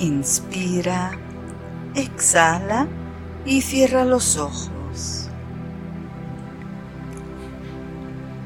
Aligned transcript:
Inspira, 0.00 1.10
exhala 1.94 2.88
y 3.44 3.60
cierra 3.60 4.06
los 4.06 4.38
ojos. 4.38 5.28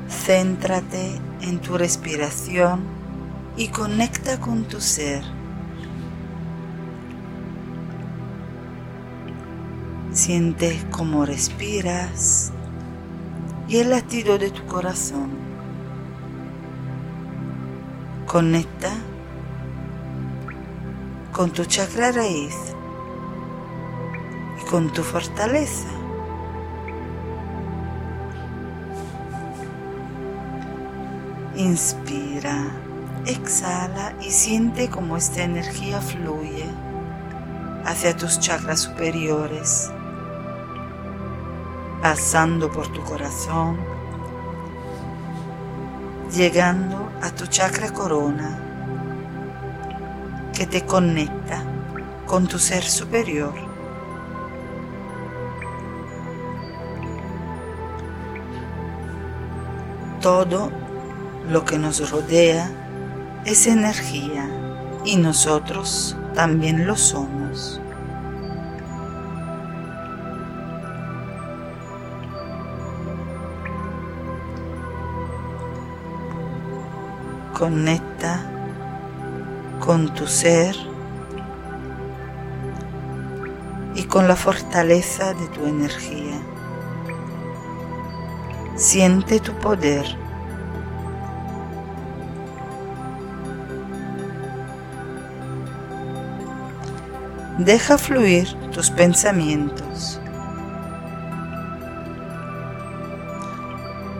Céntrate 0.09 1.13
en 1.43 1.61
tu 1.61 1.79
respiración 1.79 2.81
y 3.57 3.69
conecta 3.69 4.41
con 4.41 4.65
tu 4.65 4.81
ser. 4.81 5.23
Siente 10.13 10.85
cómo 10.91 11.25
respiras 11.25 12.53
y 13.69 13.77
el 13.77 13.91
latido 13.91 14.39
de 14.39 14.51
tu 14.51 14.67
corazón. 14.67 15.31
Conecta 18.27 18.91
con 21.35 21.51
tu 21.51 21.65
chakra 21.65 22.13
raíz 22.13 22.55
y 24.61 24.71
con 24.71 24.93
tu 24.93 25.03
fortaleza. 25.03 25.89
Inspira, 31.57 32.67
exhala 33.27 34.15
y 34.21 34.31
siente 34.31 34.89
cómo 34.89 35.17
esta 35.17 35.43
energía 35.43 36.01
fluye 36.01 36.67
hacia 37.85 38.17
tus 38.17 38.39
chakras 38.39 38.81
superiores, 38.83 39.91
pasando 42.01 42.71
por 42.71 42.87
tu 42.93 43.03
corazón, 43.03 43.77
llegando 46.31 47.11
a 47.23 47.31
tu 47.31 47.49
chakra 47.49 47.93
corona 47.93 48.64
que 50.55 50.67
te 50.67 50.87
conecta 50.87 51.65
con 52.27 52.47
tu 52.47 52.59
ser 52.59 52.85
superior. 52.85 53.53
Todo 60.21 60.71
lo 61.49 61.65
que 61.65 61.79
nos 61.79 62.11
rodea 62.11 62.71
es 63.45 63.67
energía 63.67 64.49
y 65.05 65.17
nosotros 65.17 66.17
también 66.35 66.87
lo 66.87 66.97
somos. 66.97 67.81
Conecta 77.53 78.54
con 79.85 80.15
tu 80.15 80.27
ser 80.27 80.75
y 83.95 84.05
con 84.05 84.27
la 84.27 84.35
fortaleza 84.35 85.35
de 85.35 85.47
tu 85.49 85.67
energía. 85.67 86.41
Siente 88.77 89.41
tu 89.41 89.53
poder. 89.59 90.07
Deja 97.59 97.99
fluir 97.99 98.53
tus 98.73 98.91
pensamientos, 98.91 100.19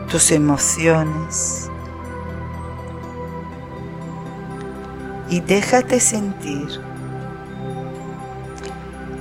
tus 0.09 0.31
emociones 0.31 1.69
y 5.29 5.39
déjate 5.39 5.99
sentir. 5.99 6.81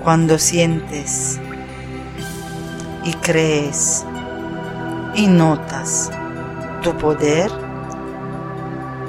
Cuando 0.03 0.39
sientes 0.39 1.41
y 3.05 3.13
crees 3.15 4.05
y 5.15 5.27
notas 5.27 6.11
tu 6.83 6.95
poder, 6.99 7.51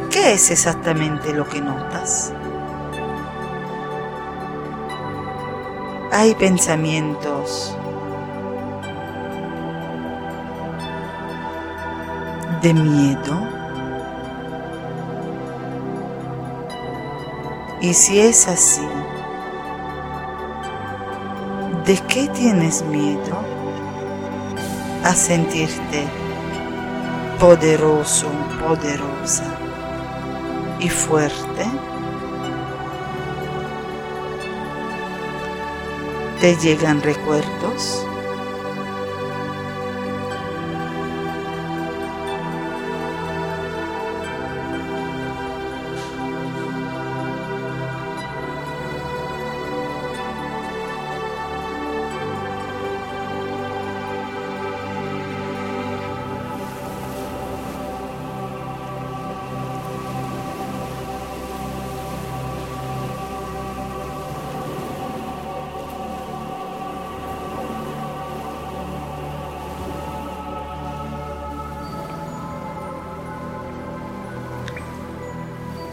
¿qué 0.09 0.33
es 0.33 0.51
exactamente 0.51 1.33
lo 1.33 1.47
que 1.47 1.59
notas? 1.59 2.31
Hay 6.13 6.33
pensamientos 6.35 7.75
de 12.61 12.73
miedo 12.73 13.54
Y 17.85 17.93
si 17.93 18.19
es 18.19 18.47
así, 18.47 18.87
¿de 21.85 21.95
qué 22.07 22.27
tienes 22.29 22.81
miedo? 22.81 23.37
A 25.03 25.13
sentirte 25.13 26.07
poderoso, 27.39 28.25
poderosa 28.59 29.45
y 30.79 30.89
fuerte. 30.89 31.65
¿Te 36.41 36.55
llegan 36.55 37.03
recuerdos? 37.03 38.03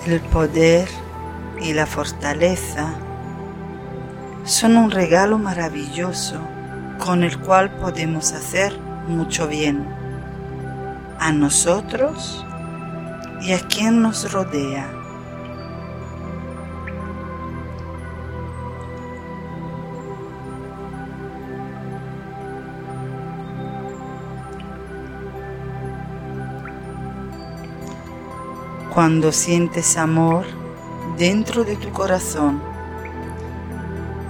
El 0.05 0.21
poder 0.21 0.89
y 1.61 1.75
la 1.75 1.87
fortaleza 1.87 2.93
son 4.45 4.77
un 4.77 4.91
regalo 4.91 5.39
maravilloso 5.39 6.41
con 6.99 7.23
el 7.23 7.39
cual 7.39 7.71
podemos 7.77 8.33
hacer 8.33 8.77
mucho 9.07 9.47
bien 9.47 9.87
a 11.21 11.31
nosotros 11.31 12.45
y 13.43 13.53
a 13.53 13.61
quien 13.61 14.03
nos 14.03 14.33
rodea. 14.33 15.02
Cuando 28.93 29.33
sientes 29.33 29.97
amor 29.97 30.45
dentro 31.17 31.65
de 31.65 31.77
tu 31.77 31.91
corazón 31.93 32.61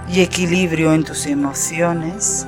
y 0.07 0.21
equilibrio 0.21 0.93
en 0.93 1.03
tus 1.03 1.25
emociones, 1.25 2.47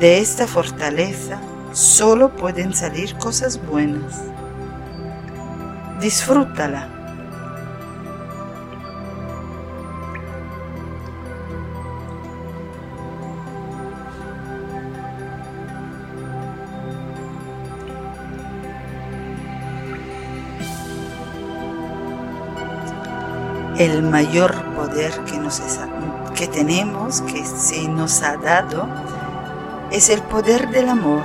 de 0.00 0.20
esta 0.20 0.46
fortaleza 0.46 1.38
solo 1.74 2.34
pueden 2.34 2.72
salir 2.72 3.14
cosas 3.18 3.60
buenas. 3.66 4.22
Disfrútala. 6.00 6.91
El 23.84 24.02
mayor 24.02 24.54
poder 24.76 25.12
que, 25.24 25.36
nos 25.38 25.60
que 26.36 26.46
tenemos, 26.46 27.20
que 27.22 27.44
se 27.44 27.88
nos 27.88 28.22
ha 28.22 28.36
dado, 28.36 28.86
es 29.90 30.08
el 30.08 30.22
poder 30.22 30.70
del 30.70 30.88
amor. 30.88 31.24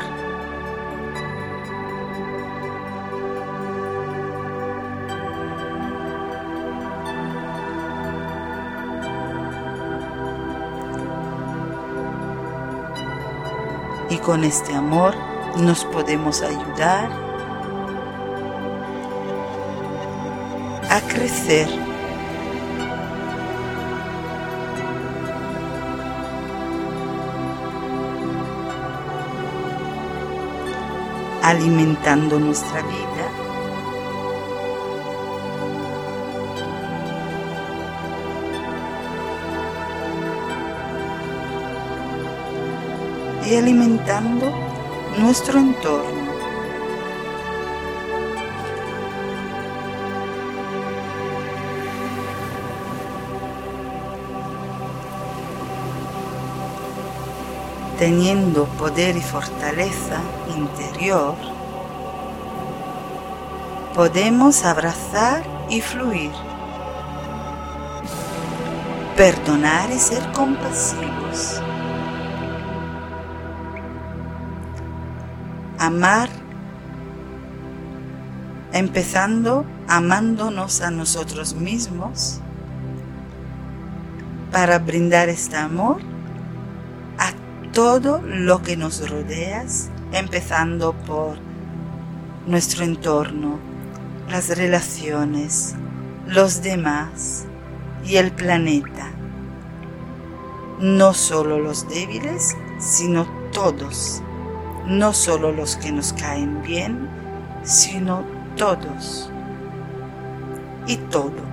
Y 14.09 14.17
con 14.17 14.43
este 14.43 14.73
amor 14.73 15.13
nos 15.57 15.85
podemos 15.85 16.41
ayudar 16.41 17.09
a 20.89 21.01
crecer 21.01 21.86
alimentando 31.49 32.39
nuestra 32.39 32.81
vida. 32.81 33.31
y 43.49 43.55
alimentando 43.55 44.51
nuestro 45.17 45.57
entorno. 45.57 46.26
Teniendo 57.97 58.65
poder 58.65 59.17
y 59.17 59.21
fortaleza 59.21 60.21
interior, 60.55 61.35
podemos 63.95 64.63
abrazar 64.63 65.43
y 65.69 65.81
fluir, 65.81 66.31
perdonar 69.15 69.89
y 69.89 69.97
ser 69.97 70.31
compasivos, 70.31 71.59
amar, 75.79 76.29
empezando 78.73 79.65
amándonos 79.87 80.81
a 80.81 80.91
nosotros 80.91 81.55
mismos 81.55 82.41
para 84.51 84.77
brindar 84.77 85.29
este 85.29 85.55
amor 85.55 86.16
todo 87.77 88.23
lo 88.23 88.63
que 88.63 88.75
nos 88.75 89.07
rodea, 89.07 89.63
empezando 90.11 90.93
por 90.93 91.37
nuestro 92.47 92.83
entorno, 92.83 93.59
las 94.31 94.57
relaciones, 94.57 95.75
los 96.25 96.63
demás 96.63 97.45
y 98.03 98.15
el 98.15 98.31
planeta. 98.31 99.11
No 100.79 101.13
solo 101.13 101.59
los 101.59 101.87
débiles, 101.87 102.57
sino 102.79 103.27
todos. 103.53 104.23
No 104.87 105.13
solo 105.13 105.51
los 105.51 105.75
que 105.75 105.91
nos 105.91 106.13
caen 106.13 106.63
bien, 106.63 107.07
sino 107.61 108.23
todos. 108.55 109.29
Y 110.87 110.97
todo. 110.97 111.45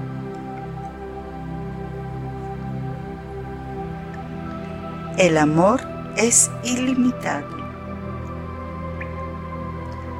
El 5.18 5.36
amor 5.36 5.93
es 6.16 6.50
ilimitado. 6.62 7.48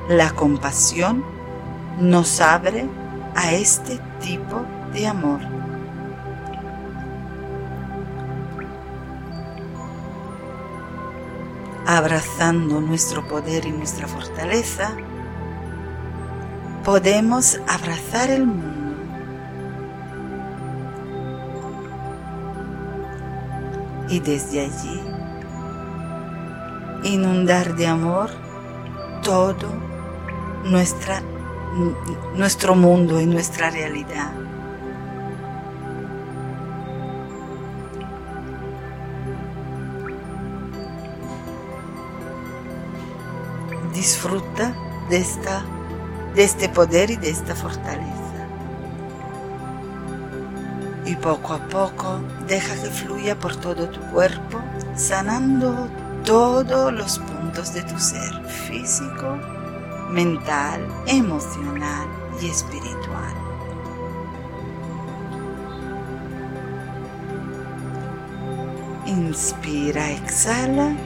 La 0.08 0.30
compasión 0.30 1.24
nos 1.98 2.40
abre 2.40 2.86
a 3.34 3.52
este 3.52 3.98
tipo 4.20 4.62
de 4.92 5.06
amor. 5.06 5.40
Abrazando 11.86 12.80
nuestro 12.80 13.26
poder 13.28 13.66
y 13.66 13.72
nuestra 13.72 14.06
fortaleza, 14.06 14.92
podemos 16.84 17.60
abrazar 17.66 18.30
el 18.30 18.46
mundo. 18.46 18.74
Y 24.08 24.20
desde 24.20 24.66
allí 24.66 25.13
inundar 27.04 27.76
de 27.76 27.86
amor 27.86 28.30
todo 29.22 29.68
nuestro 32.34 32.74
mundo 32.74 33.20
y 33.20 33.26
nuestra 33.26 33.70
realidad. 33.70 34.32
Disfruta 43.92 44.74
de, 45.08 45.18
esta, 45.18 45.64
de 46.34 46.44
este 46.44 46.68
poder 46.68 47.10
y 47.10 47.16
de 47.16 47.30
esta 47.30 47.54
fortaleza. 47.54 48.10
Y 51.06 51.14
poco 51.16 51.52
a 51.52 51.58
poco 51.68 52.20
deja 52.46 52.74
que 52.74 52.88
fluya 52.88 53.38
por 53.38 53.56
todo 53.56 53.88
tu 53.88 54.00
cuerpo, 54.10 54.58
sanando 54.96 55.88
todos 56.24 56.92
los 56.92 57.18
puntos 57.18 57.74
de 57.74 57.82
tu 57.82 57.98
ser 57.98 58.32
físico, 58.46 59.38
mental, 60.10 60.80
emocional 61.06 62.08
y 62.40 62.46
espiritual. 62.46 63.34
Inspira, 69.06 70.12
exhala, 70.12 70.96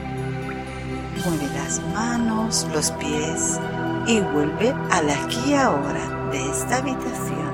mueve 1.25 1.47
las 1.53 1.81
manos, 1.93 2.65
los 2.73 2.91
pies 2.91 3.59
y 4.07 4.21
vuelve 4.21 4.73
al 4.89 5.09
aquí 5.09 5.49
y 5.49 5.53
ahora 5.53 6.29
de 6.31 6.49
esta 6.49 6.77
habitación. 6.77 7.48